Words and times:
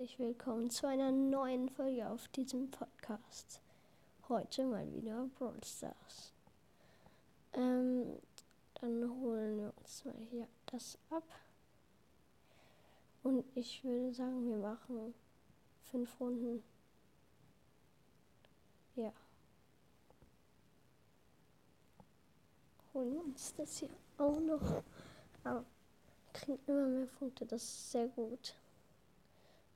Herzlich 0.00 0.18
willkommen 0.18 0.70
zu 0.70 0.86
einer 0.88 1.12
neuen 1.12 1.68
Folge 1.68 2.08
auf 2.08 2.26
diesem 2.28 2.70
Podcast. 2.70 3.60
Heute 4.30 4.64
mal 4.64 4.90
wieder 4.94 5.28
Brawl 5.38 5.62
Stars. 5.62 6.32
Ähm, 7.52 8.18
dann 8.80 9.10
holen 9.20 9.58
wir 9.58 9.74
uns 9.76 10.02
mal 10.06 10.14
hier 10.30 10.48
das 10.72 10.96
ab. 11.10 11.24
Und 13.24 13.44
ich 13.54 13.84
würde 13.84 14.14
sagen, 14.14 14.48
wir 14.48 14.56
machen 14.56 15.12
fünf 15.90 16.18
Runden. 16.18 16.62
Ja. 18.96 19.12
Holen 22.94 23.12
wir 23.12 23.20
uns 23.22 23.54
das 23.54 23.76
hier 23.76 23.90
auch 24.16 24.40
noch. 24.40 24.82
Aber 25.44 25.62
kriegen 26.32 26.58
immer 26.66 26.86
mehr 26.86 27.06
Punkte, 27.18 27.44
das 27.44 27.62
ist 27.62 27.90
sehr 27.90 28.08
gut. 28.08 28.54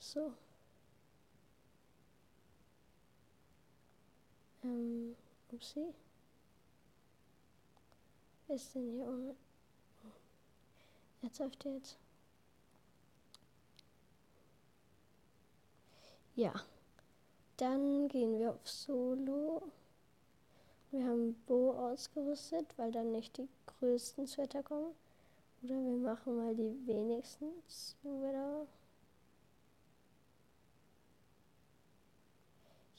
So. 0.04 0.34
Ähm, 4.62 5.16
upsie. 5.50 5.94
Wer 8.46 8.56
ist 8.56 8.74
denn 8.74 8.92
hier 8.92 9.08
ohne? 9.08 9.34
Jetzt 11.22 11.40
auf 11.40 11.52
jetzt. 11.64 11.98
Ja. 16.36 16.52
Dann 17.56 18.08
gehen 18.08 18.38
wir 18.38 18.50
auf 18.50 18.68
Solo. 18.68 19.62
Wir 20.90 21.06
haben 21.06 21.34
Bo 21.46 21.72
ausgerüstet, 21.72 22.66
weil 22.76 22.92
dann 22.92 23.10
nicht 23.10 23.38
die 23.38 23.48
größten 23.66 24.26
Sweater 24.26 24.62
kommen. 24.62 24.94
Oder 25.62 25.76
wir 25.76 25.96
machen 25.96 26.36
mal 26.36 26.54
die 26.54 26.86
wenigsten 26.86 27.46
Sweater. 27.70 28.66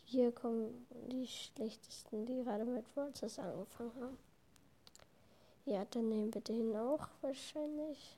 Hier 0.08 0.32
kommen 0.32 0.88
die 1.11 1.28
schlechtesten, 1.28 2.25
die 2.25 2.44
gerade 2.44 2.64
mit 2.64 2.86
Walters 2.95 3.39
angefangen 3.39 3.92
haben. 4.00 4.17
Ja, 5.66 5.84
dann 5.86 6.09
nehmen 6.09 6.31
wir 6.31 6.42
den 6.42 6.75
auch 6.75 7.08
wahrscheinlich. 7.22 8.16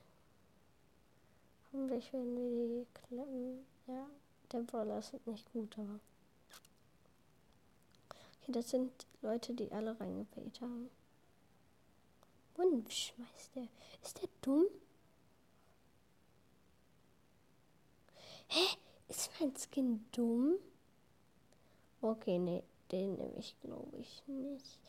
Hoffentlich 1.65 2.11
werden 2.11 2.35
wir 2.35 2.67
die 2.67 2.88
klappen. 2.93 3.65
Ja, 3.88 4.05
der 4.52 4.59
Brawler 4.59 4.99
ist 4.99 5.13
nicht 5.25 5.52
gut, 5.53 5.80
aber. 5.80 5.99
Okay, 8.09 8.52
das 8.52 8.69
sind 8.69 8.91
Leute, 9.21 9.53
die 9.53 9.71
alle 9.71 9.97
reingepayt 9.97 10.59
haben. 10.59 10.89
Und 12.55 12.91
schmeißt 12.91 13.55
der. 13.55 13.67
Ist 14.03 14.21
der 14.21 14.30
dumm? 14.41 14.65
Hä? 18.47 18.77
Ist 19.08 19.31
mein 19.39 19.53
Skin 19.55 20.05
dumm? 20.11 20.58
Okay, 22.08 22.39
nee, 22.39 22.63
den 22.89 23.16
nehme 23.16 23.38
ich, 23.38 23.59
glaube 23.59 23.97
ich, 23.97 24.23
nicht. 24.27 24.80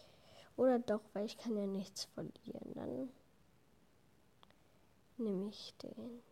Oder 0.56 0.78
doch, 0.78 1.00
weil 1.14 1.26
ich 1.26 1.36
kann 1.36 1.56
ja 1.56 1.66
nichts 1.66 2.04
verlieren. 2.14 2.72
Dann 2.74 3.10
nehme 5.16 5.48
ich 5.48 5.74
den. 5.82 6.22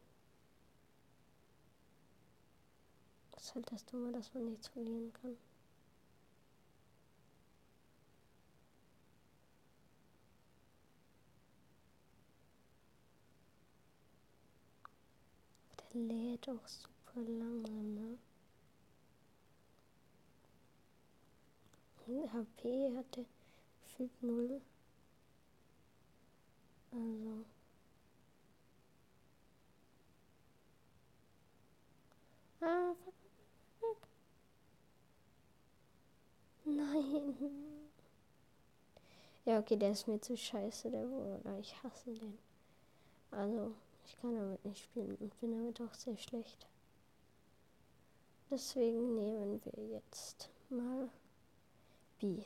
Das 3.33 3.47
ist 3.47 3.55
halt 3.57 3.73
das 3.73 3.85
Dumme, 3.87 4.13
dass 4.13 4.33
man 4.33 4.45
nichts 4.45 4.69
verlieren 4.69 5.13
kann. 5.13 5.37
Der 15.93 16.01
lädt 16.01 16.49
auch 16.49 16.69
super 16.69 17.23
langsam, 17.27 17.95
ne? 17.95 18.19
HP 22.07 22.97
hatte 22.97 23.25
gefühlt 23.83 24.23
null. 24.23 24.61
Also. 26.93 27.45
Ah, 32.61 32.95
Nein. 36.65 37.35
Ja, 39.45 39.61
okay, 39.61 39.77
der 39.77 39.93
ist 39.93 40.09
mir 40.09 40.21
zu 40.21 40.37
scheiße, 40.37 40.91
der 40.91 41.05
Bruder. 41.05 41.59
Ich 41.61 41.81
hasse 41.83 42.13
den. 42.13 42.39
Also, 43.31 43.73
ich 44.05 44.17
kann 44.21 44.35
damit 44.35 44.65
nicht 44.65 44.83
spielen 44.83 45.17
und 45.21 45.41
bin 45.41 45.53
damit 45.53 45.81
auch 45.81 45.95
sehr 45.95 46.17
schlecht. 46.17 46.67
Deswegen 48.51 49.15
nehmen 49.15 49.61
wir 49.65 49.85
jetzt 49.89 50.51
mal 50.71 51.09
Mm. 52.23 52.43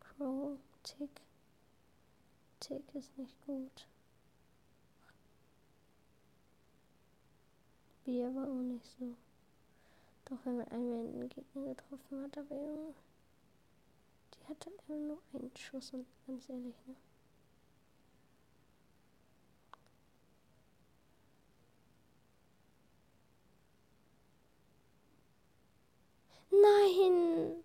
Crow, 0.00 0.58
Tick. 0.82 1.08
Tick 2.60 2.82
ist 2.94 3.16
nicht 3.16 3.34
gut. 3.46 3.86
B 8.04 8.24
aber 8.24 8.42
auch 8.42 8.62
nicht 8.62 8.84
so. 8.98 9.14
Doch 10.26 10.36
wenn 10.44 10.58
man 10.58 10.68
einen 10.68 11.28
Gegner 11.30 11.74
getroffen 11.74 12.22
hat, 12.24 12.36
aber 12.36 12.56
Junge 12.56 12.94
hatte 14.58 14.72
immer 14.88 14.98
nur 14.98 15.18
einen 15.32 15.56
Schuss 15.56 15.92
und 15.92 16.06
ganz 16.26 16.48
ehrlich, 16.48 16.74
ne? 16.86 16.96
Nein! 26.50 27.64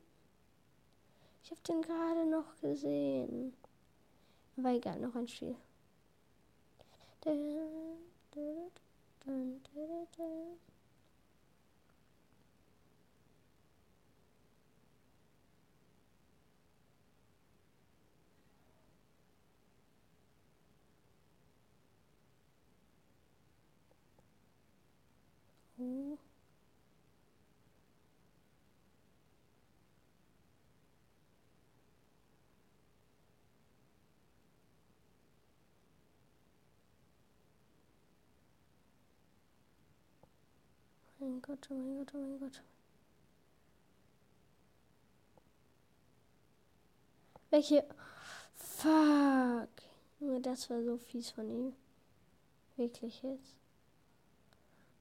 Ich 1.43 1.51
habe 1.51 1.61
den 1.67 1.81
gerade 1.81 2.25
noch 2.25 2.55
gesehen. 2.61 3.53
Aber 4.57 4.69
egal, 4.69 4.99
noch 4.99 5.15
ein 5.15 5.27
Spiel. 5.27 5.55
Dun, 7.21 8.01
dun, 8.31 8.71
dun, 9.25 9.61
Oh. 25.83 26.17
Mein 41.19 41.41
Gott, 41.41 41.67
oh 41.69 41.73
mein 41.73 41.97
Gott, 41.97 42.15
oh 42.15 42.17
mein 42.17 42.39
Gott. 42.39 42.61
Welche? 47.49 47.85
Fuck. 48.55 49.69
Das 50.41 50.69
war 50.69 50.81
so 50.83 50.97
fies 50.97 51.31
von 51.31 51.49
ihm. 51.49 51.73
Wirklich 52.77 53.21
jetzt. 53.21 53.62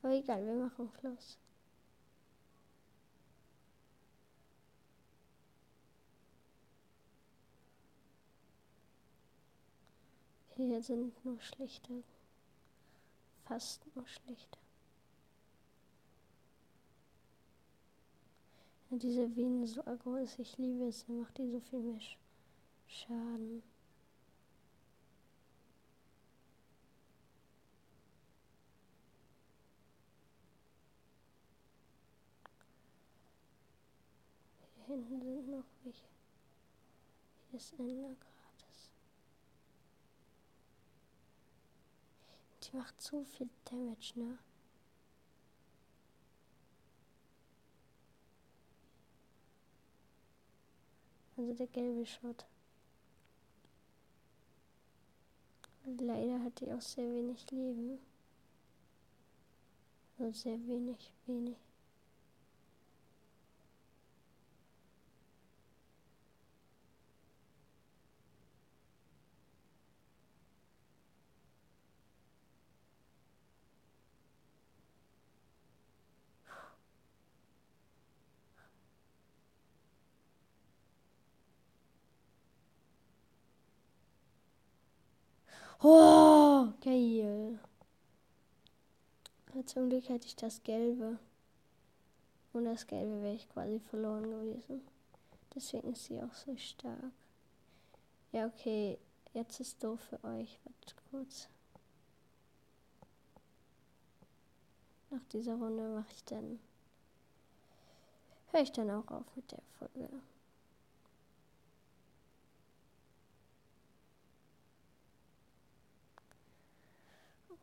Aber 0.02 0.14
egal, 0.14 0.44
wir 0.44 0.54
machen 0.54 0.90
Schluss. 0.98 1.38
Hier 10.56 10.82
sind 10.82 11.24
nur 11.24 11.40
schlechte. 11.40 12.02
Fast 13.44 13.86
nur 13.94 14.06
schlechte. 14.06 14.58
Ja, 18.90 18.98
diese 18.98 19.34
Vene 19.34 19.66
so 19.66 19.84
aggro 19.86 20.16
ist, 20.16 20.38
ich 20.38 20.58
liebe 20.58 20.84
es, 20.88 21.04
er 21.08 21.14
macht 21.14 21.38
die 21.38 21.50
so 21.50 21.60
viel 21.60 21.80
mehr 21.80 22.00
Schaden. 22.86 23.62
Hinten 34.92 35.20
sind 35.20 35.48
noch 35.48 35.64
welche. 35.82 36.04
Hier 37.50 37.58
ist 37.58 37.72
Ender 37.78 38.14
gratis. 38.14 38.90
Die 42.62 42.76
macht 42.76 43.00
zu 43.00 43.24
viel 43.24 43.48
Damage, 43.64 44.12
ne? 44.16 44.38
Also 51.36 51.54
der 51.54 51.66
gelbe 51.66 52.06
Shot. 52.06 52.46
Leider 55.84 56.44
hat 56.44 56.60
die 56.60 56.72
auch 56.72 56.80
sehr 56.80 57.12
wenig 57.12 57.50
Leben. 57.50 57.98
Also 60.18 60.32
sehr 60.32 60.66
wenig, 60.68 61.12
wenig. 61.26 61.56
Oh, 85.84 86.68
geil. 86.80 87.58
zum 89.66 89.88
Glück 89.88 90.08
hätte 90.08 90.26
ich 90.26 90.36
das 90.36 90.62
Gelbe. 90.62 91.18
Und 92.52 92.66
das 92.66 92.86
Gelbe 92.86 93.20
wäre 93.22 93.34
ich 93.34 93.48
quasi 93.48 93.80
verloren 93.80 94.30
gewesen. 94.30 94.82
Deswegen 95.54 95.92
ist 95.92 96.04
sie 96.04 96.22
auch 96.22 96.34
so 96.34 96.56
stark. 96.56 97.10
Ja, 98.30 98.46
okay. 98.46 98.96
Jetzt 99.34 99.58
ist 99.58 99.82
doof 99.82 99.98
für 100.00 100.22
euch. 100.24 100.60
Wartet 100.64 100.94
kurz. 101.10 101.48
Nach 105.10 105.24
dieser 105.32 105.54
Runde 105.54 105.82
mache 105.88 106.12
ich 106.14 106.24
dann. 106.24 106.60
Höre 108.52 108.62
ich 108.62 108.72
dann 108.72 108.90
auch 108.90 109.10
auf 109.10 109.24
mit 109.34 109.50
der 109.50 109.62
Folge. 109.78 110.08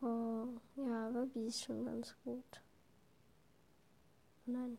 Oh, 0.02 0.48
ja, 0.78 1.10
B 1.34 1.46
ist 1.48 1.64
schon 1.64 1.86
ganz 1.86 2.16
gut. 2.24 2.62
Nein. 4.46 4.78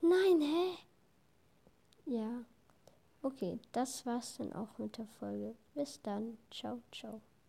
Nein, 0.00 0.40
hä? 0.40 0.78
Ja. 2.06 2.44
Okay, 3.22 3.58
das 3.72 4.04
war's 4.06 4.36
dann 4.38 4.52
auch 4.52 4.78
mit 4.78 4.98
der 4.98 5.06
Folge. 5.18 5.54
Bis 5.74 6.00
dann. 6.02 6.38
Ciao, 6.50 6.80
ciao. 6.92 7.20